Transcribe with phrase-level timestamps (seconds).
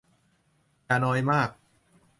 [0.85, 1.49] อย่านอยมาก